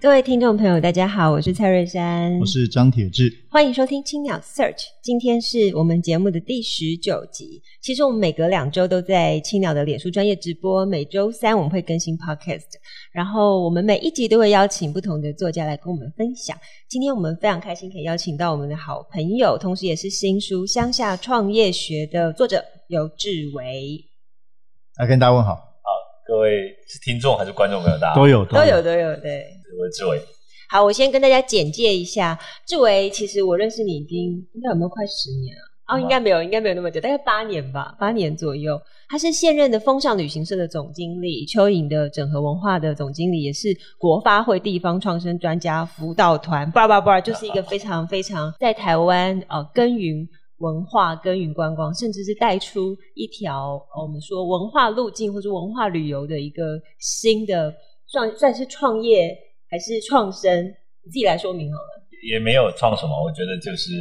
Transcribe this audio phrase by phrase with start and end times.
[0.00, 4.84] 各位听众朋友，大家好，我是蔡瑞山，我是张铁志，欢迎收听青鸟 Search。
[5.02, 7.60] 今天是我们节目的第十九集。
[7.82, 12.68] 其实我们每隔两周都在青鸟的脸书专业直播，每周三我们会更新 Podcast。
[13.10, 16.56] 然后我们每一集都会邀请不同的作家来跟我们分享。
[16.88, 23.98] 今天我们非常开心可以邀请到我们的好朋友，同时也是新书《乡下创业学》的作者游志维。
[25.00, 25.67] 来跟大家问，好，
[26.28, 27.98] 各位是听众还是观众朋友？
[27.98, 29.46] 大家都有，都有，都有，对。
[29.80, 30.20] 我是志伟，
[30.68, 33.08] 好，我先跟大家简介一下志伟。
[33.08, 35.62] 其实我认识你已经应该有没有快十年了？
[35.86, 38.78] 哦，应该没有，应该没有那么久，大概八年吧，八年左右。
[39.08, 57.74] 他是现任的风尚旅行社的总经理，蚯蚓的整合文化的总经理，也是国发会地方创生专家辅导团，叭叭叭，就是一个非常非常在台湾呃耕耘文化、耕耘观光，甚至是带出一条、呃、我们说文化路径或者文化旅游的一个新的
[58.06, 59.36] 算算是创业。
[59.70, 60.48] 还是创生，
[61.04, 62.08] 你自己来说明好了。
[62.24, 63.92] 也没有创什么，我觉得就是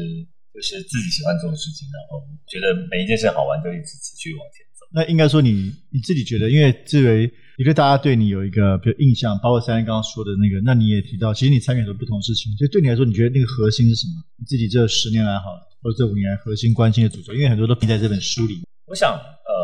[0.55, 4.87] 就是自己喜欢做的事情，然后觉得每一件事好玩，就一直持续往前走。
[4.95, 14.23] 那应该说你你自己觉得，因为志为，你对大家对你有一个比如印象，包括珊珊刚刚说的那个，那你也提到，其实你参与很多不同事情，所以对你来说，你觉得那个核心是什么？
[14.39, 18.63] 你自己这十年来好了，或者这五年来核心关心的主轴，因为很多都拼在这本书里。
[18.85, 19.55] 我想，呃，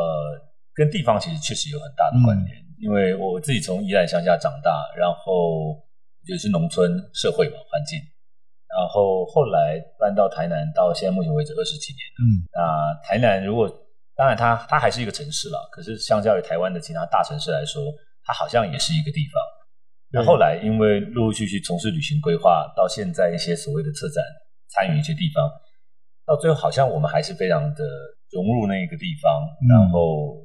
[0.73, 5.81] 跟地方其实确实有很大的关联，嗯、因为我自己从宜兰乡下长大，然后。
[6.25, 11.99] 就是农村社会嘛，环境，然后后来搬到台南，到现在目前为止二十几年。
[12.15, 13.67] 嗯，那台南如果
[14.15, 17.83] 当然它它还是一个城市了，可是相较于台湾的其他大城市来说，
[18.23, 19.35] 它好像也是一个地方。
[20.13, 24.23] 那后来因为陆陆续续从事旅行规划，到现在一些所谓的策展，
[24.69, 25.43] 参与一些地方，
[26.25, 27.83] 到最后好像我们还是非常的
[28.31, 30.37] 融入那个地方，嗯、然后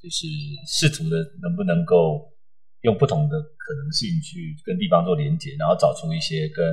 [0.00, 0.26] 就是
[0.66, 2.32] 试图的能不能够。
[2.82, 6.64] 用不同的可能性去跟地方做连接，然后找出一些跟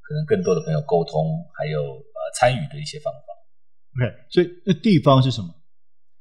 [0.00, 3.28] 可能更多的朋友沟通，还有呃参与的一些方法。
[3.94, 5.54] OK，所以那地方是什么？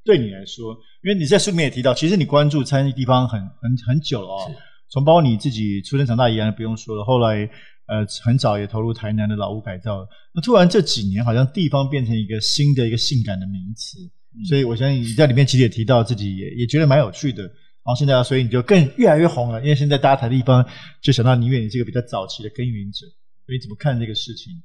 [0.04, 4.52] 对你来说，因为你在书里面也提到，其实你关注参与地方很很很久了。
[4.94, 7.50] 是从包括你自己出生长大宜兰不用说了，后来
[7.88, 10.08] 呃很早也投入台南的老屋改造。
[10.34, 13.98] 那突然这几年，好像地方变成一个新的一个性感的名词。
[14.36, 17.44] 嗯、所以我相信你在里面其实也提到自己也也觉得蛮有趣的。
[17.86, 20.66] 然后现在，所以你就更越来越红了，因为现在大家谈的地方，
[21.02, 23.06] 就想到你，因为你是一个比较早期的耕耘者，
[23.46, 24.64] 所以怎么看这个事情？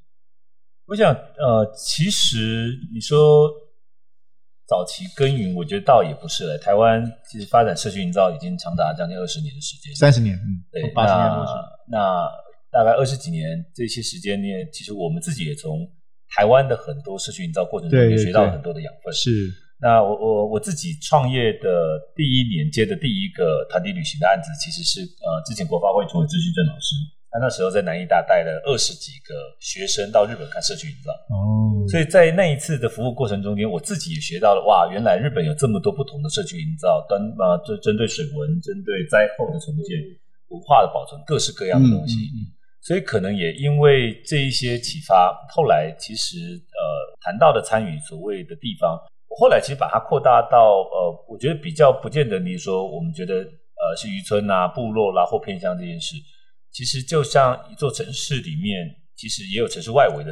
[0.87, 3.51] 我想，呃，其实你说
[4.69, 6.59] 早期耕耘，我觉得倒也不是了。
[6.59, 11.47] 台湾其实发展社区营造已经长达将近二十年的时间，三十年，嗯，对，八十年多。
[11.89, 12.29] 那
[12.71, 15.89] 大概二十几年这些时间呢，其实我们自己也从
[16.37, 19.31] 台湾的很多社区营造过程中也学到了很多的养分，是。
[19.81, 26.93] 那我我我自己创业的第一年接的第一个团体旅行的案子，其实是呃之前国发会主委支旭正老师，
[27.31, 39.99] 他那时候在南医大带了二十几个学生到日本看社区营造哦，所以在那一次的服务过程中间，我自己也学到了哇，原来日本有这么多不同的社区营造，端啊针针对水文、针对灾后的重建、
[40.49, 42.17] 文化的保存，各式各样的东西。
[42.17, 42.47] 嗯嗯嗯、
[42.81, 46.81] 所以可能也因为这一些启发，后来其实呃
[47.21, 48.99] 谈到的参与所谓的地方。
[49.29, 56.17] 我后来其实把它扩大到呃，我觉得比较不见得你说我们觉得呃是渔村啊、部落啦、啊、或偏乡这件事，
[56.71, 58.87] 其实就像一座城市里面，
[59.17, 60.31] 其实也有城市外围的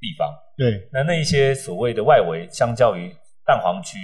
[0.00, 0.34] 地方。
[0.56, 3.14] 对，那那一些所谓的外围，相较于
[3.44, 3.98] 蛋黄区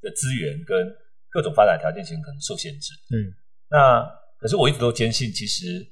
[0.00, 0.94] 的资源跟
[1.30, 2.92] 各种发展条件，其实可能受限制。
[3.10, 3.32] 嗯，
[3.70, 4.02] 那
[4.38, 5.90] 可是我一直都坚信，其实。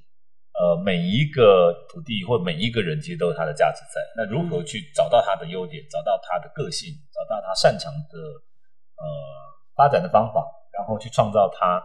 [0.53, 3.99] 呃，每一个土地或每一个人，其实都有它的价值在。
[4.15, 8.19] 那如何去找到它的优点，找到它的个性，找到它擅长的
[9.01, 9.05] 呃
[9.75, 10.45] 发展的方法，
[10.77, 11.83] 然后去创造它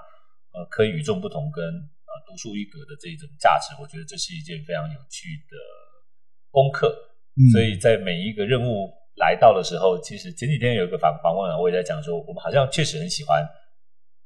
[0.52, 5.56] 呃可以与众不同跟呃独树一格的这一种价值，我觉得这是一件非常有趣的
[6.50, 6.88] 功课。
[7.38, 13.46] 嗯、所以在每一个任务来到的时候，其实前几天有一个访访问啊，我也在讲说，我们好像确实很喜欢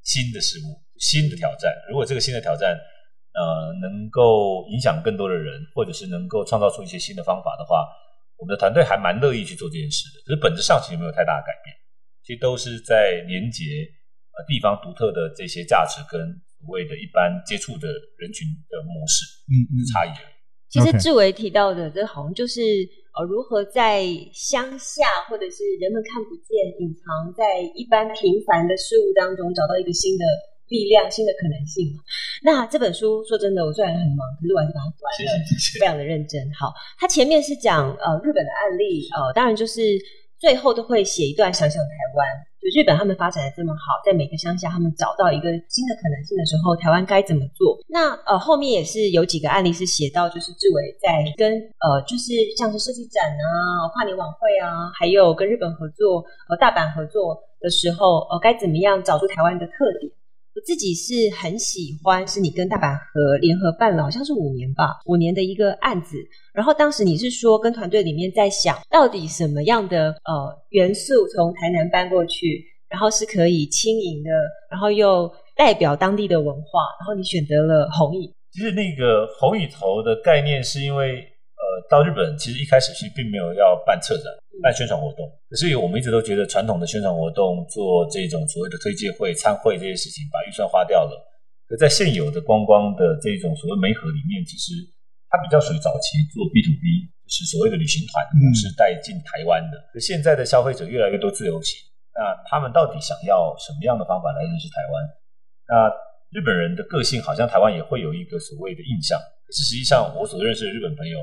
[0.04, 1.74] 新的事物、新的挑战。
[1.90, 2.78] 如果这个新的挑战，
[3.34, 7.88] 呃，能够影响更多的人，或者是能够创造出一些新的方法的话，
[8.38, 10.22] 我们的团队还蛮乐意去做这件事的。
[10.26, 11.76] 可是本质上其实没有太大的改变，
[12.24, 13.64] 其实都是在连接
[14.36, 16.20] 呃地方独特的这些价值跟
[16.66, 17.88] 所谓的一般接触的
[18.18, 20.34] 人群的模式，嗯嗯，差异而已。
[20.72, 22.62] 其实志伟提到的，这好像就是
[23.12, 30.24] 呃，如何在乡下或者是人们看不见、隐藏在一般平凡的事物当中，找到一个新的
[30.70, 31.92] 力量、新的可能性。
[32.42, 36.40] 那这本书说真的，我虽然很忙，可是我还是把它读完了，谢谢谢谢，非常的认真。
[36.54, 39.82] 好，它前面是讲呃日本的案例，呃，当然就是
[40.40, 42.24] 最后都会写一段想想台湾。
[42.62, 47.80] 就日本他们发展的这么好，在每个乡下他们找到一个新的可能性的时候，台湾该怎么做？
[47.90, 60.12] 那呃后面也是有几个案例是写到，就是志伟在跟呃就是像是设计展啊、跨年晚会啊，还有跟日本合作呃大阪合作的时候，呃该怎么样找出台湾的特点？
[60.54, 66.18] 我自己是很喜欢，是你跟大阪和联合办了，好像是五年吧，五年的一个案子。
[66.54, 74.30] 然后当时你是说跟团队里面在想到底什么样的呃元素从台南搬过去，然后是可以轻盈的，
[74.70, 78.36] 然后又代表当地的文化，然后你选择了红椅。
[78.52, 84.26] 其实那个红椅头的概念是因为呃到日本其实一开始其实并没有要办策展。
[84.62, 91.14] 办宣传活动，可是我们一直都觉得传统的宣传活动做这种所谓的推介会、参会这些事情，把预算花掉了。
[91.68, 94.74] 可在现有的观光的这种所谓媒合里面，其实
[95.28, 99.76] 它比较属于早期做 B to B，就是所谓的旅行团的模式带进台湾的。
[99.92, 101.80] 可现在的消费者越来越多自由行，
[102.14, 104.94] 那他们到底想要什么样的方法来认识台湾？
[105.72, 105.90] 那
[106.36, 111.18] 日本人的个性好像台湾也会有一个所谓的印象，可是实际上我所认识的日本朋友。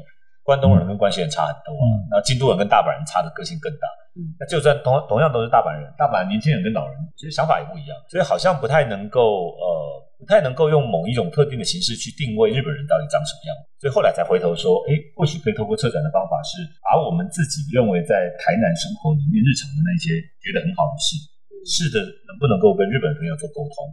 [0.48, 3.84] 关东人跟关西人差很多啊，那、嗯、京都人跟大阪人差的个性更大。
[4.16, 9.68] 嗯，那就算同同样都是大阪人，大阪年轻人跟老人其实想法也不一样，所以好像不太能够呃，
[10.16, 13.52] 不太能够用某一种特定的形式去定位日本人到底长什么样。
[13.76, 21.20] 所以后来才回头说，哎，或许可以透过策展的方法，是把我们自己认为在台南生活里面日常的那些觉得很好的事，
[21.68, 23.92] 试着能不能够跟日本朋友做沟通。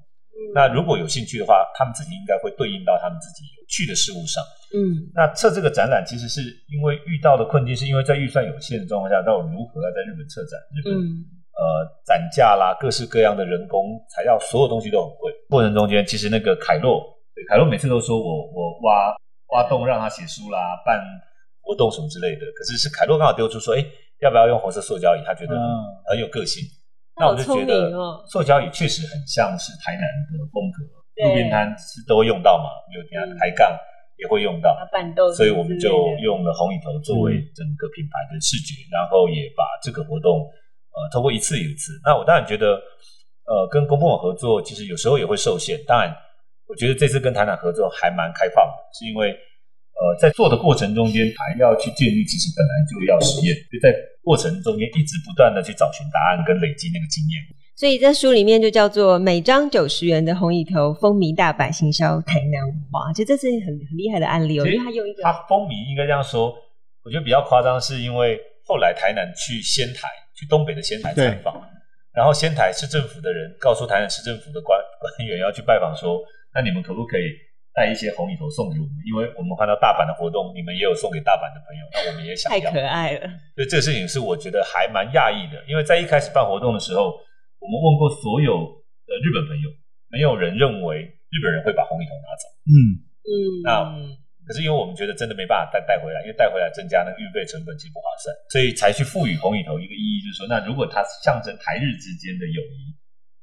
[0.53, 4.44] 那如果有兴趣的话，他们自己应该会对应到他们自己有趣的事物上。
[4.75, 10.59] 嗯，那测这个展览其实是因为遇到的困境，是因为在预算有限的状况下，到底如何要在日本策展？
[10.75, 11.24] 日本、嗯、
[11.56, 15.31] 呃展架啦，各式各样的人工材料，所有东西都很贵。
[15.50, 17.01] 过程中间，其实那个凯洛，
[17.33, 19.15] 对凯洛每次都说我我挖
[19.53, 21.00] 挖洞让他写书啦，办
[21.62, 22.41] 活动什么之类的。
[22.56, 23.86] 可是是凯洛刚好丢出说，哎，
[24.21, 25.24] 要不要用红色塑胶椅？
[25.25, 25.56] 他觉得
[26.06, 26.63] 很，有个性。
[27.17, 27.91] 那我就觉得，
[28.27, 30.83] 塑胶椅确实很像是台南的风格，
[31.23, 33.71] 路边摊是都会用到嘛，有下抬杠
[34.17, 34.75] 也会用到，
[35.33, 35.89] 所以我们就
[36.19, 40.44] 用了红椅头作为整个品牌的视觉，然后也把这个活动
[40.91, 41.94] 呃透过一次一次。
[42.03, 42.75] 那我当然觉得，
[43.45, 45.79] 呃，跟公部门合作其实有时候也会受限。
[45.88, 46.13] 当然，
[46.67, 49.35] 我觉得这次跟台南合作还蛮开放的，是因为
[49.95, 53.94] 呃在做的过程中间还要去建立，其实本来就要实验，就在。
[54.25, 57.38] 过程中间一直不断的去找寻答案跟累积那个经验，
[57.75, 63.13] 所以在书里面就叫做每张九十元的红蚁头，风靡大阪，行销台南文化。
[63.13, 66.51] 其实这是很很厉害的案例哦，因为他用一个他风靡应该这样说，
[67.03, 71.62] 我觉得比较夸张，是因为后来台南去仙台，去东北的仙台采访，
[72.12, 76.19] 然后仙台市政府的人告诉台南市政府的官官员要去拜访，说
[76.51, 77.30] 那你们可不可以？
[77.75, 82.56] 带一些红蚁头送给我们，因为我们看到大阪的活动，你们也有送给大阪的朋友，那我们也想要。
[82.56, 83.27] 太可爱了。
[83.51, 87.12] 所以这个事情是我觉得还蛮讶异的，因为在一开始办活动的时候，
[87.60, 88.63] 我们问过所有
[89.04, 89.68] 的日本朋友，
[90.07, 92.48] 没有人认为日本人会把红蚁头拿走。
[92.63, 92.74] 嗯
[93.27, 93.34] 嗯。
[93.67, 93.70] 那
[94.48, 102.96] 可是因为我们觉得真的没办法带带回来，因为带回来增加那个运费成本其实不划算，所以才去赋予红蚁头一个意义，就是说，那如果它象征台日之间的友谊。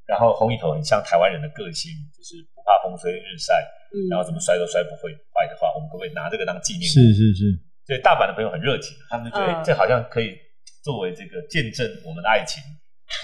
[0.06, 3.54] 然后红蚁头很像台湾人的个性，就是不怕风吹日晒，
[3.94, 6.84] 嗯、然后怎么摔都摔不会坏的话，我们可不可以拿这个当纪念？
[6.84, 7.42] 是是是。
[7.84, 10.38] 所以大阪的朋友很热情，他们就觉得、嗯、这好像可以
[10.84, 12.62] 作为这个见证我们的爱情，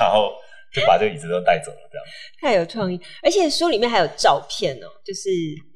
[0.00, 0.32] 然后
[0.74, 2.04] 就把这个椅子都带走了，这样。
[2.42, 5.30] 太有创意，而且书里面还有照片哦，就是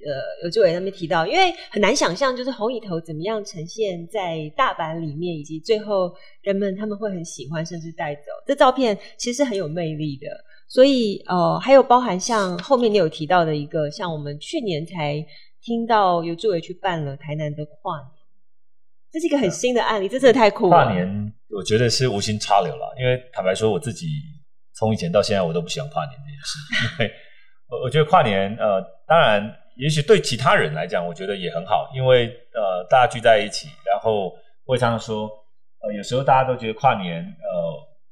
[0.05, 8.33] 呃，有志伟他们提到，因为很难想象，就是红椅头怎么样呈现在大阪里面，以及最后人们他们会很喜欢，甚至带走。
[8.47, 10.27] 这照片其实是很有魅力的。
[10.73, 15.23] 所以，呃，还有包含像后面你有提到的一个，像我们去年才
[15.61, 18.09] 听到有志为去办了台南的跨年，
[19.13, 20.71] 这是一个很新的案例，这真的太酷了。
[20.71, 21.07] 跨年
[21.51, 24.07] 我觉得是无心插柳了，因为坦白说，我自己
[24.75, 26.59] 从以前到现在我都不喜欢跨年这件事。
[27.05, 27.15] 因为
[27.69, 34.33] 我我觉得跨年，呃，当然，也许对其他人来讲，我觉得也很好，因为呃，大家聚在一起，然后
[34.65, 35.29] 会常常说，
[35.83, 37.27] 呃，有时候大家都觉得跨年，呃，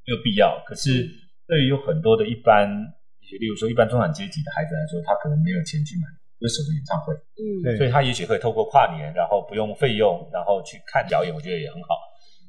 [0.05, 1.09] 没有必要，可是。
[1.50, 2.71] 对于有很多的一般，
[3.42, 6.07] 例如说一般中产阶级的孩子来说，他可能没有钱去买
[6.38, 11.99] 歌手的演唱会，嗯，对，所以他也许会透过跨年，然后不用费用，然后去看表演，我觉得也很好。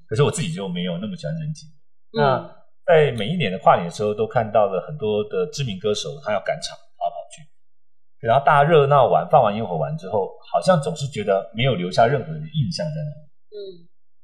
[0.06, 1.66] 可是我自己就没有那么喜欢人挤。
[2.14, 2.56] 嗯、那
[2.86, 7.42] 在每一年的跨年的时候，都看到了很多的知名歌手，他要赶场跑跑去。
[8.22, 13.26] 然后大家热闹完，放完烟火完之后，好像总是觉得没有留下任何的印象在那里。
[13.50, 13.58] 嗯，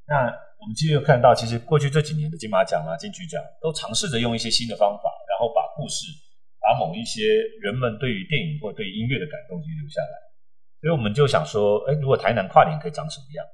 [0.05, 6.06] 那我们其实有看到，其实过去这几年的金马奖啊、金曲奖都尝试着用一些新的方法，然后把故事、
[6.60, 7.24] 把某一些
[7.62, 10.16] 人们对于电影或对音乐的感动去留下来。
[10.82, 13.46] 所以我们就想说，哎，如果台南跨年可以长什么样？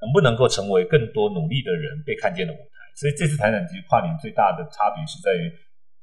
[0.00, 2.72] 能不能够成为更多努力的人被看见的舞台？
[2.96, 5.50] 所以这次台南其实跨年最大的差别是在于。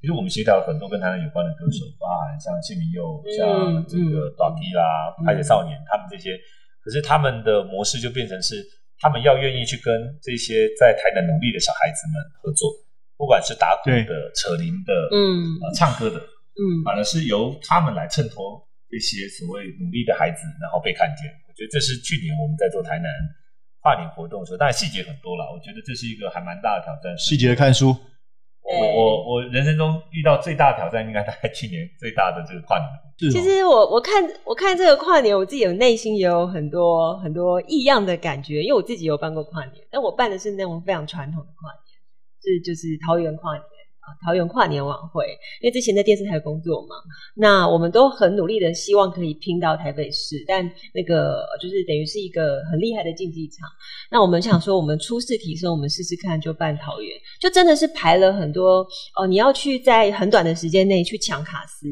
[0.01, 6.34] 其实我们协调了很多跟台南有关的歌手，包含像谢明佑、像这个大迪啦、拍谢少年，他们这些，
[6.82, 8.65] 可是他们的模式就变成是，
[9.01, 9.91] 他们要愿意去跟
[10.22, 12.70] 这些在台南努力的小孩子们合作，
[13.17, 21.25] 不管是打鼓的、扯铃的、嗯、呃、唱歌的，嗯，反而是由他们来衬托这些所谓努力的孩子，然后被看见。
[21.50, 23.10] 我觉得这是去年我们在做台南
[23.81, 27.17] 跨年活动的时候，当然细节很多了，我觉得这是一个还蛮大的挑战。
[27.17, 27.98] 细节看书。
[28.63, 32.88] 我我我人生中遇到最大的挑战，应该大概去年最大的这个跨年。
[33.32, 41.84] 其实我我看我看这个跨年，我自己有内心也有很多很多异样的感觉，因为我自己有办过跨年，但我办的是那种非常传统的跨年，
[42.41, 43.63] 是就是桃园跨年。
[44.25, 45.25] 桃园跨年晚会，
[45.62, 46.96] 因为之前在电视台工作嘛，
[47.36, 53.70] 那我们都很努力的希望可以拼到台北市，但那个就是等于是一个很厉害的竞技场。
[54.10, 59.25] 那我们想说，我们初试提升，我们试试看，就办桃园，就真的是排了很多哦。
[59.27, 61.88] 你要去在很短的时间内去抢卡司，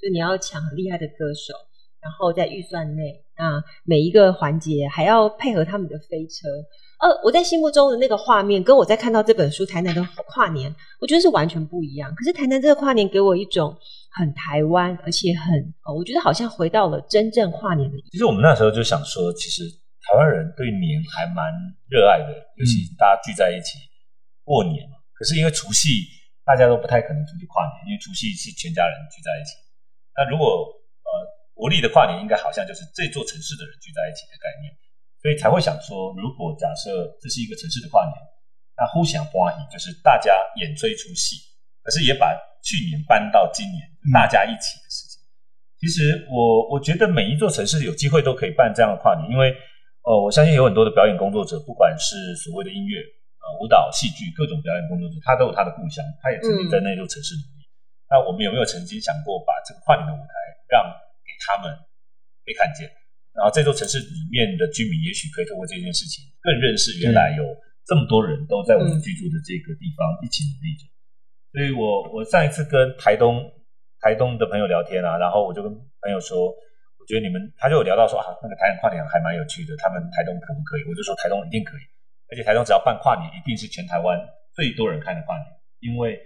[0.00, 1.52] 就你要抢很厉害的歌手，
[2.00, 6.48] 然后在预算内，那每一个环节还要配合他们的飞车。
[6.98, 12.08] 呃，我在心目中的那个画面，跟我在看到这本书《台南的跨年》，我觉得是完全不一样。
[12.14, 13.76] 可是台南这个跨年给我一种
[14.16, 15.52] 很台湾，而且很，
[15.84, 17.96] 呃，我觉得好像回到了真正跨年的。
[18.10, 21.44] 其实我们那时候就想说，其实台湾人对年还蛮
[21.90, 23.76] 热爱的，尤其大家聚在一起
[24.42, 24.96] 过年嘛。
[25.12, 25.88] 可是因为除夕
[26.46, 29.52] 大家都不太可能出去跨年，因为除夕是全家人聚在一起。
[30.16, 30.85] 那如果呃
[31.56, 34.68] 国历的跨年，应该好像就是这座城市的人聚在一起的概念。
[35.24, 38.14] 所以才会想说，如果假设这是一个城市的跨年，
[38.76, 41.40] 那互相欢喜，就是大家演这一出戏，
[41.82, 43.80] 可是也把去年搬到今年，
[44.12, 45.16] 大家一起的事情。
[45.24, 45.32] 嗯、
[45.80, 49.50] 其实我我觉得每一座城市有机会都可以办这样的跨年，因为
[50.04, 57.64] 呃，我相信有很多的表演工作者，不管是所谓的音乐、呃舞蹈、戏剧各种表演工作者，他都有他的故乡，他也曾经在那座城市努力。
[57.64, 57.66] 嗯、
[58.12, 60.32] 那我们有没有曾经想过，把这个跨年的舞台
[60.68, 61.05] 让给
[61.46, 61.70] 他们
[62.42, 62.90] 被看见？
[63.36, 67.44] 然后这座城市里面的居民，也许可以通过这件事情，更认识原来有
[67.84, 70.82] 这么多人都在我们居住的这个地方一起努力着。
[71.52, 73.44] 所以我我上一次跟台东
[74.00, 75.68] 台东的朋友聊天啊，然后我就跟
[76.00, 80.84] 朋友说，我觉得你们，他就有聊到说啊，那个台南跨年还蛮有趣的，他们台东可不可以？
[80.88, 81.84] 我就说台东一定可以，
[82.32, 84.16] 而且台东只要办跨年，一定是全台湾
[84.54, 85.46] 最多人看的跨年，
[85.80, 86.16] 因为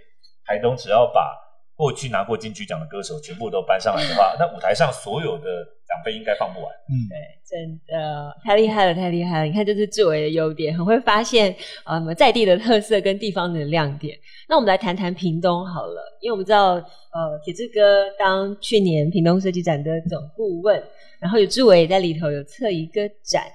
[0.45, 1.35] 台东只要把
[1.81, 5.43] 过去拿过金曲奖的歌手全部都搬上来的话， 那舞台上所有的
[5.87, 6.69] 奖杯应该放不完。
[6.87, 7.17] 嗯，对，
[7.49, 9.45] 真的太厉害了，太厉害了！
[9.45, 14.15] 你看，这是志伟的优点，很会发现呃在地的特色跟地方的亮点。
[14.47, 20.79] 那我们来谈谈屏东好了，因为我们知道呃铁志哥当去年屏东设计展的总顾问，
[21.19, 23.45] 然后有志伟也在里头有策一个展，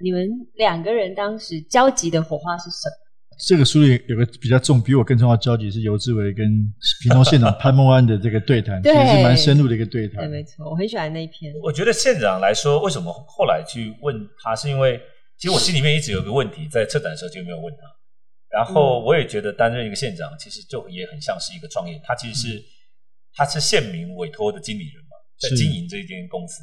[0.00, 3.03] 你们两个人当时交集的火花是什么？
[3.38, 6.46] 这个书里有个比较重，比我更重要的交集是游志伟跟
[7.02, 10.18] 屏东县长 潘孟安的这个对谈，对其实是蛮深入的一个对谈。
[10.18, 11.52] 对，没错，我很喜欢那一篇。
[11.62, 15.00] 我觉得县长来说，为什么后来去问他，是因为
[15.38, 17.82] 其实我心里面一直有个问题，在策展的时候就没有问他。
[18.50, 22.62] 然后我也觉得担任一个县长，其实就也很像是一个创业，他其实是、嗯、
[23.34, 26.62] 他是县民委托的经理人嘛，在经营这一间公司。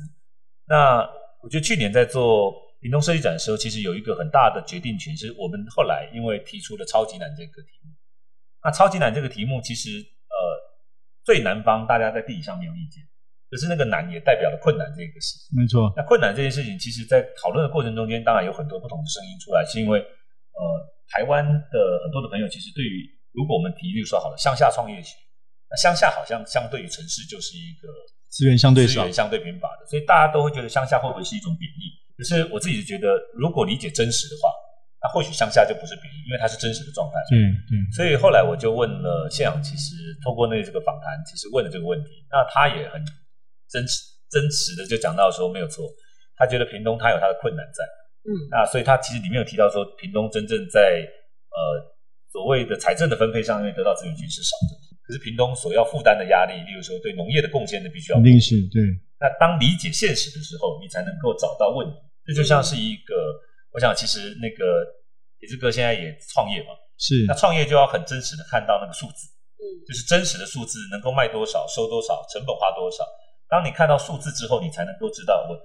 [0.68, 1.00] 那
[1.44, 2.54] 我觉得去年在做。
[2.82, 7.94] 屏东设计展的时候，其实有一个很大的决定权，是我们后来因为提出了超级难这个题目。
[8.64, 10.38] 那超级难这个题目，其实呃
[11.24, 13.02] 最南方大家在地理上没有意见，
[13.50, 15.58] 可是那个难也代表了困难这个事情。
[15.58, 15.94] 没错。
[15.96, 20.62] 那困难这件事情，其实在讨论的过程中间，当然有很多不同的声音出来，是因为呃
[21.14, 25.14] 台湾的很多的朋友，其实对于如果我们提，例如说好了乡下创业学，
[25.70, 27.88] 那乡下好像相对于城市就是一个
[28.30, 32.01] 资源相对少、资源相对贫乏的，所以大家都会觉得乡下会不会是一种贬义？
[32.22, 34.54] 可是我自己觉得，如果理解真实的话，
[35.02, 37.18] 那或许乡下就不是贬义，因为它是真实的状态。
[37.34, 37.74] 嗯嗯。
[37.90, 43.02] 所以后来我就问了县长，其实透过那这个访谈，其实问了这个问题，那他也很
[43.66, 45.90] 真实真实的就讲到说没有错，
[46.38, 47.82] 他觉得屏东他有他的困难在。
[48.30, 48.30] 嗯。
[48.54, 51.02] 那所以他其实里面有提到说，屏东真正在
[51.50, 51.58] 呃
[52.30, 58.22] 所谓的财政的分配上面得到资源其实是少的，可是屏东所要负担的压力，例如说对农业的贡献的必须要。
[58.22, 58.86] 肯定是对。
[59.18, 61.98] 那当理解现实的时候，你才能够找到问题。
[62.26, 63.14] 这就像是一个，
[63.74, 64.86] 我想其实那个
[65.40, 67.26] 铁志哥现在也创业嘛，是。
[67.28, 73.04] 那创业就要很真实的看到那个数字，嗯，就是真实的数字能够卖多少、收多少、成本花多少。
[73.50, 75.58] 当你看到数字之后，你才能够知道我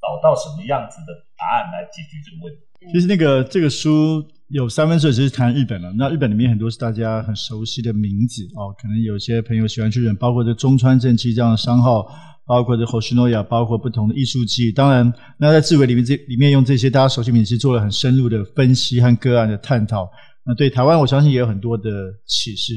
[0.00, 2.92] 找到什么样子的答案来解决这个问题。
[2.92, 12.06] 其实那个这个书有三分之二是谈日本了，那日本里面很多是大家很熟悉的名字哦，可能有些朋友喜欢去日本，包括这中川正七这样的商号，
[12.46, 14.70] 包括这 Hoshinoya，包括不同的艺术季。
[14.72, 20.08] 当然，那在志为里面这里面用这些大家熟悉名字做了很深入的分析和个案的探讨。
[20.44, 21.90] 那对台湾，我相信也有很多的
[22.26, 22.72] 启示。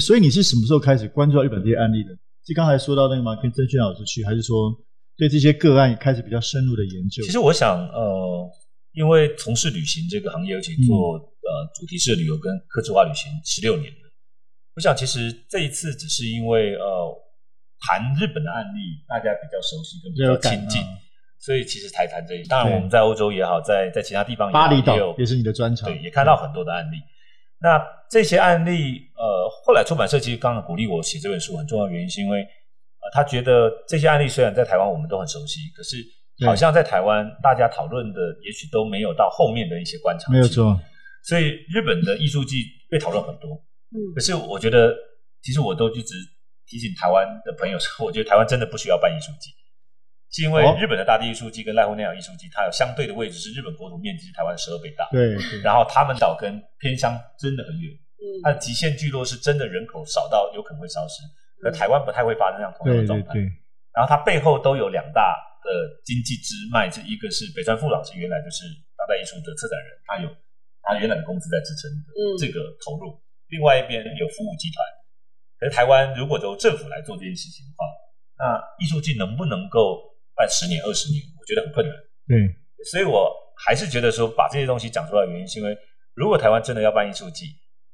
[0.00, 2.10] 所以你是什么时候开始关注到日本这些案例的？
[2.46, 3.34] 是刚才说到那个吗？
[3.42, 4.70] 跟曾轩老师去，还是说
[5.16, 7.22] 对这些个案开始比较深入的研究？
[7.24, 8.50] 其实我想，呃。
[8.94, 13.98] 因为从事旅行这个行业，而且做、呃主题式旅游跟客制化旅行十六年了，
[14.76, 17.10] 我想其实这一次只是因为呃
[17.86, 20.88] 谈日本的案例，大家比较熟悉跟比较亲近，啊、
[21.38, 22.42] 所以其实才谈这一。
[22.44, 26.96] 当然我们在欧洲也好，在在其他地方也好，巴厘岛也有也是你的专长，对，也看到很多的案例。
[27.60, 35.96] 那这些案例，呃，后来出版社其实刚刚鼓励我写这本书，很重要的原因是因为呃他觉得这些案例虽然在台湾我们都很熟悉，可是。
[36.44, 40.32] 好像在台湾，大家讨论的也许都没有到后面的一些观察。
[40.32, 40.76] 没有错。
[41.22, 42.56] 所以日本的艺术季
[42.90, 43.54] 被讨论很多。
[43.94, 44.10] 嗯。
[44.16, 44.92] 可是我觉得，
[45.44, 46.12] 其实我都一直
[46.74, 49.54] 提醒台湾的朋友说，我觉得台湾真的不需要办艺术季，
[50.34, 55.06] 是因为日本的大地艺术季跟濑户内海艺术季，它有相对的位置，是日本国土面积是台湾的十二倍大。
[55.12, 55.38] 对。
[55.62, 57.94] 然后他们岛跟偏乡真的很远。
[57.94, 58.42] 嗯。
[58.42, 61.22] 它的极限聚落是真的人口少到有可能会消失，
[61.62, 63.32] 可台湾不太会发生这样同样的状态。
[63.32, 63.52] 对对对。
[63.94, 65.54] 然后它背后都有两大。
[65.64, 65.72] 的
[66.04, 70.28] 经济支脉，这一个是北川富老师，原来就是当代艺术的策展人，他有
[70.84, 73.16] 他原来的工资在支撑的这个投入。
[73.16, 73.16] 嗯、
[73.48, 74.76] 另外一边有服务集团，
[75.64, 77.88] 可是台湾如果由政府来做这件事情的话，
[78.36, 81.24] 那艺术季能不能够办十年、二十年？
[81.40, 81.96] 我觉得很困难。
[82.28, 82.52] 嗯，
[82.90, 83.32] 所以我
[83.64, 85.74] 还是觉得说，把这些东西讲出来的原因，是因为
[86.12, 87.46] 如果台湾真的要办艺术季，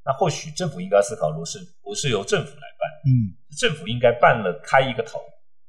[0.04, 2.82] 那或许政府应该思考，如果是不是由政府来办？
[3.06, 5.20] 嗯，政府应该办了开一个头。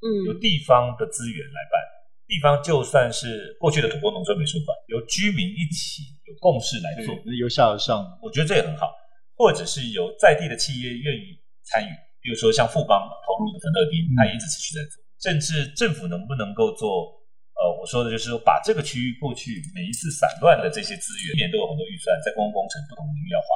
[0.01, 1.77] 嗯，由地方的资源来办，
[2.25, 8.89] 地方就算是过去的土国农村美术馆，由居民一起有共识来做，由下而上，我觉得这也很好。
[9.37, 11.33] 或者是由在地的企业愿意
[11.71, 14.99] 参与，比如说像富邦投入的粉乐町，他也一直持续在做。
[15.23, 17.23] 甚至政府能不能够做？
[17.61, 23.47] 呃，我说的就是说，把这个区域过去每一次散乱的这些资源，一年都有很多预算在公共工程不同领域要花。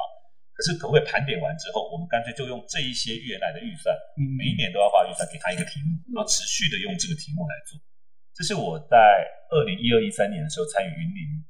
[0.54, 3.90] 可是可不可以盘点完之后，我们干脆就用这一些原来的预算，
[4.38, 7.74] 每一年都要花预算给他一个题目，然后持续的用这个题目来做。
[8.30, 8.96] 这是我在
[9.50, 11.42] 二零一二一三年的时候参与云林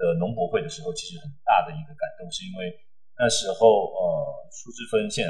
[0.00, 2.72] 的农博会的时候，其实很大的一个感动，是因为
[3.20, 5.28] 那时候呃苏治芬县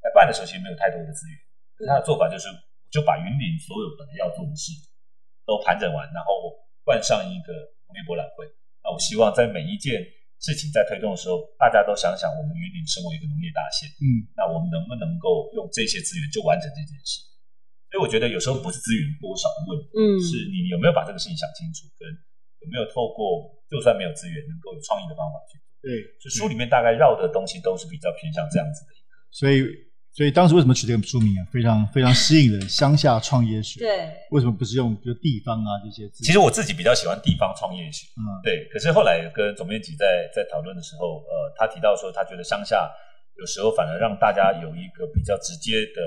[0.00, 1.34] 在办的时候其实没有太多的资源，
[1.76, 2.58] 可是他的做法就是我
[2.90, 4.72] 就把云林所有本来要做的事
[5.44, 7.50] 都盘整完，然后我办上一个
[7.88, 8.46] 农业博览会。
[8.84, 10.04] 那我希望在每一件。
[10.38, 17.26] 事情在推动的时候，大家都想想，我们云林身为一个农业大县，嗯，那我们能不能够用这些资源就完成这件事？
[17.90, 22.06] 所以我觉得有时候不是资源多少的问题，嗯，是你有没有把这个事情想清楚，跟
[22.62, 25.66] 有没有透过就算没有资源，能够有创意的方法去做。
[25.82, 29.66] 对，所以书里面大概绕的东西都是比较偏向这样子的一个，所以。
[30.12, 31.46] 所以当时为什么取这个书名啊？
[31.52, 33.78] 非常非常吸引人， 乡下创业学。
[33.78, 36.24] 对，为什么不是用就地方啊这些字？
[36.24, 38.08] 其实我自己比较喜欢地方创业学。
[38.18, 38.66] 嗯，对。
[38.72, 42.90] 可是后来跟总编辑在在讨论的时候，呃，他提到说，他觉得乡下
[43.38, 46.02] 有时候反而让大家有一个比较直接的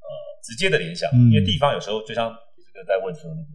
[0.00, 0.08] 呃
[0.42, 3.52] 直接的联想，嗯、因为地方有时候就像这个在问说那个，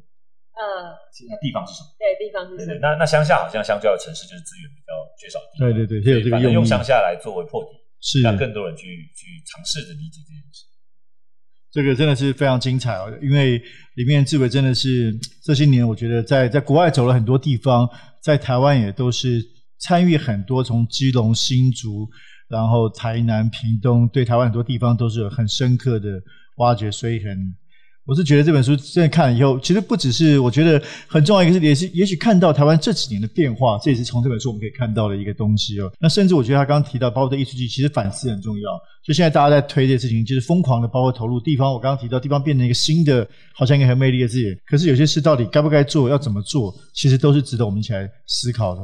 [0.53, 1.89] 嗯，现在地方是什么？
[1.97, 2.77] 对，地方是什么？
[2.77, 5.73] 那那乡下好像相较于城市就是资源比较缺少的地方。
[5.73, 7.81] 对对对，就有这个用用乡下来作为破题。
[8.03, 8.83] 是让更多人去
[9.15, 10.65] 去尝试着理解这件事，
[11.71, 13.17] 这个真的是非常精彩哦！
[13.21, 13.57] 因为
[13.95, 17.89] 里面志伟真的是这些年，我觉得在在国外走了很多地方，
[18.21, 19.41] 在台湾也都是
[19.79, 22.09] 参与很多，从基隆、新竹，
[22.49, 26.21] 然后台南、屏东，对台湾很多地方都是有很深刻的
[26.57, 27.55] 挖掘，所以很。
[28.05, 35.89] 我是觉得这本书真的看了以后，其实不只是我觉得很重要一个是，也是也许看到台湾这几年的变化，这也是从这本书我们可以看到的一个东西哦。
[35.99, 38.69] 那甚至我觉得他刚刚提到，包括的艺术剧，其实反思很重要。
[39.05, 41.71] 就现在大家在推这件事情，就是疯狂的，包括投入地方。
[41.71, 44.57] 我刚刚提到地方变成一个新的，好像一个很魅力的字眼。
[44.65, 48.81] 可是有些事到底该不该做，要怎么做，其实都是值得我们一起来思考的。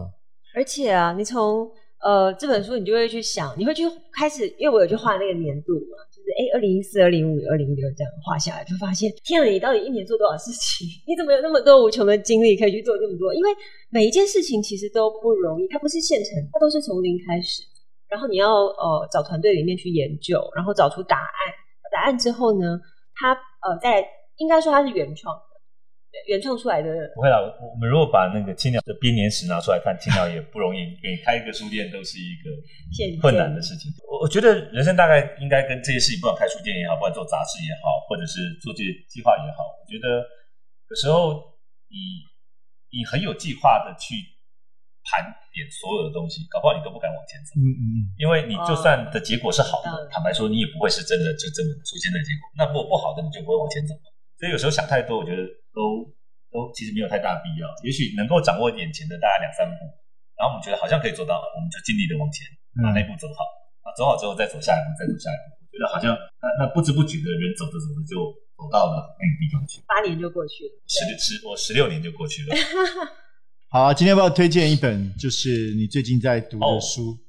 [0.56, 1.68] 而且啊，你从
[2.02, 3.84] 呃这本书，你就会去想，你会去
[4.14, 5.98] 开始，因为我有去画那个年度嘛。
[6.10, 10.88] 就是哎，二零一四、二零一五、二零一六这样画下来，就发现天啊，你到底一年做多少事情？
[11.08, 13.34] 你怎么有那么多无穷的精力可以去做这么多？
[13.34, 13.50] 因为
[13.90, 17.64] 每一件事情其实都不容易，它不是现成，它都是从零开始。
[18.08, 21.54] 然后你要呃找团队里面去研究，然后找出答案。
[21.92, 22.80] 答案之后呢，
[23.16, 24.06] 它呃在
[24.38, 25.36] 应该说它是原创，
[26.28, 26.90] 原创出来的。
[27.16, 32.50] 不会啦，我们如果把那个青鸟的编年史拿出来看，青鸟也不容易，给开一个书店都是一个
[33.22, 33.92] 困难的事情。
[34.10, 40.26] 我我觉得人生大概应该跟这些事情，不管开书店也好，不管做杂志也好，或者是做这些计划也好，我觉得
[40.90, 41.38] 有时候
[41.90, 42.26] 你
[42.90, 44.18] 你很有计划的去
[45.06, 47.58] 盘点所有的东西，搞不好你都不敢往前走。
[47.58, 52.50] 嗯嗯嗯，因为你就算的结果是好的，哦、坦白说，你也不会是真的就这么出现的结果。
[52.58, 53.94] 那如果不好的，你就不会往前走。
[54.38, 55.42] 所以有时候想太多，我觉得
[55.74, 56.06] 都
[56.50, 57.68] 都其实没有太大的必要。
[57.86, 59.78] 也许能够掌握眼前的大概两三步，
[60.38, 62.48] 然后我们觉得好像可以做到了，我们就尽力的往前
[62.84, 63.44] 把那一步走好。
[63.84, 65.60] 啊、嗯，走好之后再走下一步，再走下一步。
[65.60, 68.18] 我觉得好像那那不知不觉的人走着走着就
[68.58, 69.82] 走到了那个地方去。
[69.88, 72.56] 八年就过去了，十十我十六年就过去了。
[73.70, 77.12] 好，今天要不要推荐一本就是你最近在读的书？
[77.12, 77.29] 哦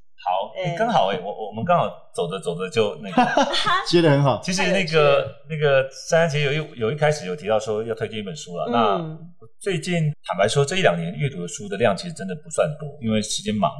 [0.69, 3.23] 好，刚好哎，我我们刚好走着走着就那个
[3.89, 4.41] 接得很好。
[4.43, 8.69] 其实那个那个珊珊姐有一有一开始有提到说要推荐一本书了。
[8.71, 9.19] 那
[9.61, 13.71] 最近坦白说，这一两年阅读的书的量其实真的不算多，因为时间忙。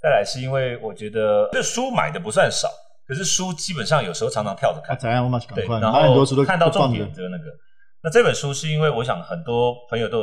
[0.00, 2.68] 再来是因为我觉得这书买的不算少，
[3.08, 4.96] 可是书基本上有时候常常跳着看。
[4.98, 5.24] 怎样？
[5.24, 7.44] 我马上对，然后看到重点的那个。
[8.02, 10.20] 那这本书是因为我想很多朋友都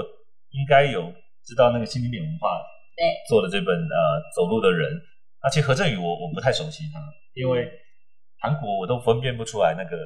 [0.52, 1.02] 应该有
[1.44, 2.48] 知道那个新经典文化
[2.96, 4.90] 对做的这本呃走路的人。
[5.44, 7.00] 而且何振宇，我我不太熟悉他，
[7.34, 7.70] 因为
[8.40, 9.98] 韩国我都分辨不出来那个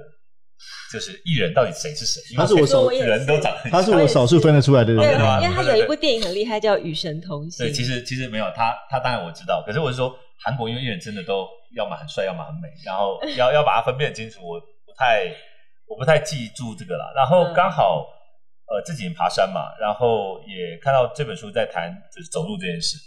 [0.91, 2.19] 就是艺人到底谁是谁。
[2.36, 4.97] 他是我少人都长得很像，他是我少数分得出来的人。
[4.97, 7.65] 对，因为他有一部电影很厉害，叫《与神同行》。
[7.69, 15.32] 对，其实其实没有他，他当然我知道，可是我是说韩国因为艺人真的都要么很帅，要么很美，然后 要要把它分辨清楚，我不太
[15.88, 17.13] 我不太记住这个了。
[17.15, 18.08] 然后刚好
[18.67, 22.97] 呃自己爬山嘛，然后也看到这本书在谈就是走路这件事。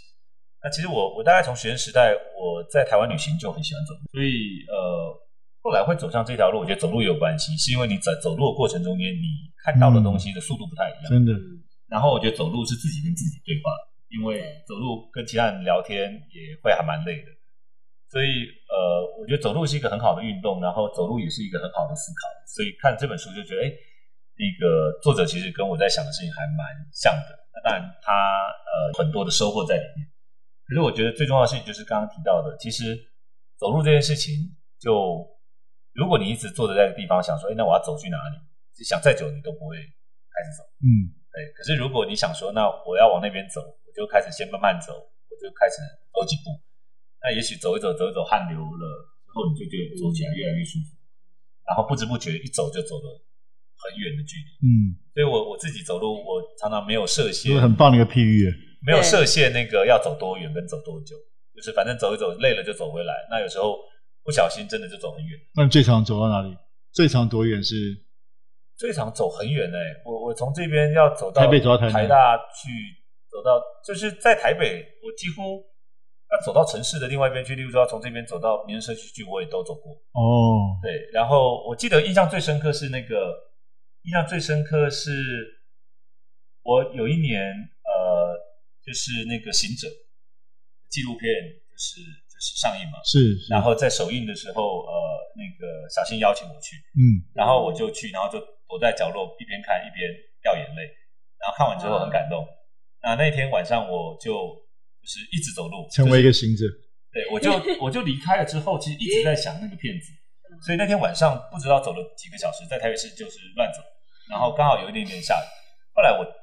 [0.63, 5.09] 那其实我我大概从学生时代我在台湾旅行就很喜欢走路，所以呃
[5.61, 11.33] 后来会走上这条路，我觉得走路也有关系，是因为你在走路的过程中间，你看到的东西的速度不太一样，真的。
[11.89, 13.73] 然后我觉得走路是自己跟自己对话，
[14.09, 17.29] 因为走路跟其他人聊天也会还蛮累的，
[18.09, 23.69] 所以呃我觉得走路是一个很好的运动，然后走路也是一个很好的思考，所以看这本书就觉得哎，
[24.37, 30.05] 那个作者其实跟我在想的事情还蛮像的，那当然他呃很多的收获在里面。
[30.71, 32.95] 可是我觉得最重要的事情就是刚刚提到的，其实
[33.59, 35.19] 走路这件事情，就
[35.91, 38.39] 如果你一直坐着在这个地方想说，哎，那我要走去哪里？
[38.87, 40.63] 想再久你都不会开始走。
[40.79, 41.51] 嗯，对。
[41.51, 45.83] 可是如果你想说，那我要往那边走，我就开始先慢慢走，我就开始
[46.15, 46.55] 走几步。
[47.19, 48.85] 那也许走一走，走一走，汗流了
[49.27, 50.95] 之后，你就觉得走起来越来越舒服。
[51.67, 53.11] 然后不知不觉一走就走了
[53.75, 54.49] 很远的距离。
[54.63, 57.59] 嗯，所以我我自己走路，我常常没有设限。
[57.59, 58.47] 很棒的一个譬喻。
[58.85, 61.15] 没有设限，那个要走多远跟走多久，
[61.55, 63.13] 就是反正走一走，累了就走回来。
[63.29, 63.77] 那有时候
[64.23, 65.39] 不小心真的就走很远。
[65.55, 66.57] 那你最长走到哪里？
[66.91, 67.75] 最长多远是？
[68.75, 70.01] 最长走很远哎、欸！
[70.03, 72.71] 我我从这边要走到台北，走到台台大去，
[73.29, 75.63] 走到就是在台北，我几乎
[76.31, 77.53] 要走到城市的另外一边去。
[77.53, 79.93] 例如说，要从这边走到民生社区去，我也都走过。
[80.13, 81.07] 哦，对。
[81.13, 83.15] 然后我记得印象最深刻是那个，
[84.01, 85.11] 印象最深刻是
[86.63, 87.53] 我有一年
[87.85, 88.00] 呃。
[88.85, 89.87] 就是那个行者
[90.89, 91.29] 纪录片，
[91.69, 93.47] 就是就是上映嘛，是，是。
[93.53, 94.91] 然后在首映的时候，呃，
[95.37, 100.09] 那个小新邀请我去，嗯，然后我就去，然后就躲在角落一边看一边
[100.41, 100.81] 掉眼泪，
[101.37, 102.43] 然后看完之后很感动。
[103.03, 106.65] 那、啊、那天晚上我就就是一直走路，成为一个行者。
[107.13, 110.11] 对，我就 我就离开了之后，其实一直在想那个片子，
[110.65, 113.79] 所以那天晚上不知道走了几个小时，在台北市就是乱走，
[114.29, 115.45] 然后刚好有一点点下雨，
[115.93, 116.40] 后来我。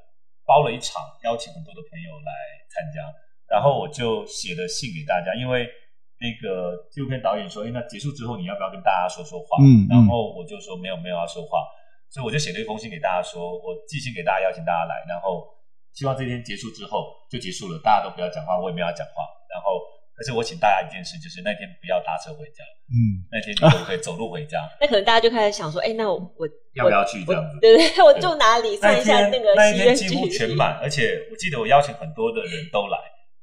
[0.49, 2.33] 包了一场，邀请很多的朋友来
[2.73, 3.05] 参加，
[3.45, 5.69] 然后我就写了信给大家，因为
[6.17, 11.61] 那个纪录片导演说：“哎，那结束之后你要不要跟大家说说话？”嗯，然后我就说：“没有，没有要说话。”
[12.09, 15.45] 所以我就写了一封信给大家说：“我寄信给大家，邀请大家来，然后
[15.93, 19.21] 希望这天结束之后就结束了，大家都不要讲话，我也没有要讲话。
[19.53, 19.77] 然后，
[20.19, 22.59] 而且我请大家一件事，就是那天不要搭车回家。
[22.91, 24.67] 嗯，那天你可以走路回家？
[24.81, 26.43] 那可能大家就开始想说：“哎，那我我。”
[26.75, 27.57] 要不要去这样子？
[27.59, 28.77] 对 对，我住哪里？
[28.77, 29.55] 算一下那个。
[29.55, 32.97] 那一天几乎全满，而且我记得我邀请很多的人都来，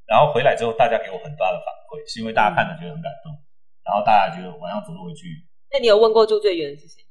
[0.06, 3.32] 然后回来之后，大家给我很大的反馈，是因为大家看了觉得很感动，
[3.84, 5.26] 然后大家觉得晚上走路回去。
[5.72, 7.02] 那你有问过住最远的是谁？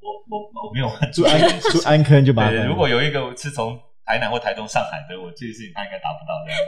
[0.00, 2.66] 我我我没有问住安住安坑就麻烦。
[2.66, 6.58] 如果有一个是从台南或台中、上海的，我这个事情他应该达不到这样。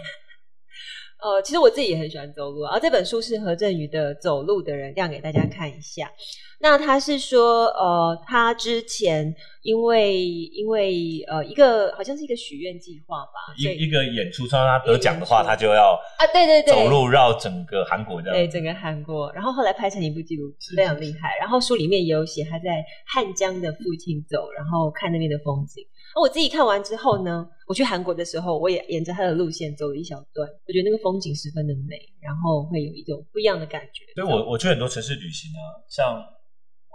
[1.23, 6.11] 呃，其实我自己也很喜欢走路，而这本书是何振宇的《走路的人》，亮给大家看一下。
[6.59, 21.37] 那他是说，呃，他之前因为因为呃一个好像是一个许愿计划吧，一一个演出，说他得奖的话，他就要啊，对对对，走路绕整个韩国这样，对整个韩国，然后后来拍成一部纪录片，非常厉害。
[21.39, 25.85] 然后书里面也有写他在汉江的附近走，然后看那边的风景。
[26.21, 34.05] 我自己看完之后呢，我去韩国的时候，我也沿着它的路线走了一小段，我觉得那个风景十分的美，然后会有一种不一样的感觉。
[34.15, 36.21] 所以我我去很多城市旅行啊，像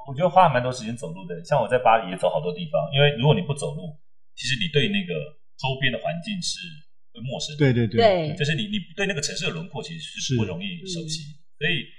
[0.07, 1.43] 我觉得花了蛮多时间走路的。
[1.43, 3.97] 像我在巴黎也走好多地方，因为如果你不走路，
[4.35, 5.13] 其实你对那个
[5.57, 6.61] 周边的环境是
[7.11, 7.59] 会陌生的。
[7.59, 11.25] 对对对，对，就是你你对那个城市的轮廓其实是不容易熟悉。
[11.57, 11.89] 所以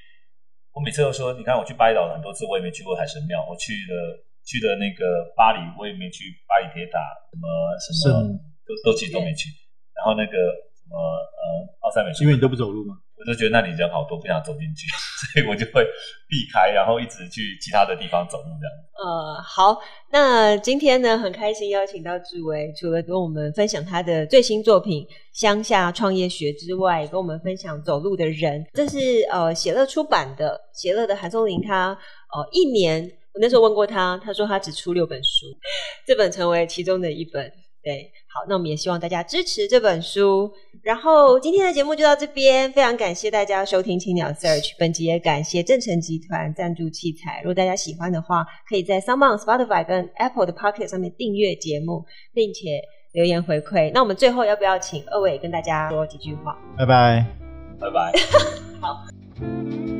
[0.71, 4.25] 我每次都说，你看我去巴厘岛很多次，我也没去过海神庙，我去了。
[4.49, 6.97] 去的那个巴黎，我也没去巴黎铁塔，
[7.29, 7.45] 什么
[7.77, 8.33] 什么
[8.65, 9.53] 都都其实都没去。
[9.93, 10.33] 然后那个
[10.73, 11.45] 什么呃
[11.85, 14.89] 奥赛美术，因为你都不走路嘛，我就觉得那里人好多，不想走进去，
[15.37, 15.85] 所以我就会
[16.31, 18.73] 避开，然后一直去其他的地方走路这样。
[18.97, 19.77] 呃，好，
[20.11, 25.03] 那今天呢，很开心邀请到志威，除了跟我们分享他的最新作品
[25.35, 28.99] 《乡下创业学》之外，跟我们分享走路的人，这是
[29.31, 31.91] 呃写乐出版的，写乐的韩松林他
[32.33, 33.11] 呃一年。
[33.39, 35.47] 我那时候问过他，他说他只出六本书，
[36.05, 37.49] 这本成为其中的一本。
[37.85, 40.51] 对，好，那我们也希望大家支持这本书。
[40.83, 47.41] 然后今天的节目就到这边，非常感谢大家收听青鸟 Search，本集也感谢正成集团赞助器材。
[47.43, 53.93] 如果大家喜欢的话，可以在 s o m e o n Spotify 跟 Apple 的 Pocket 上面订阅节目，并且留言回馈。
[53.95, 56.59] 那我们最后要不要请二位跟大家说几句话？
[56.77, 57.25] 拜拜，
[57.79, 58.13] 拜拜，
[58.83, 59.98] 好。